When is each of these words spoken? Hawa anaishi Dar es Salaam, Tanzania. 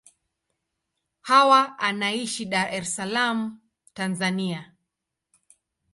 Hawa 1.27 1.59
anaishi 1.87 2.45
Dar 2.53 2.69
es 2.77 2.87
Salaam, 2.95 3.39
Tanzania. 3.97 4.61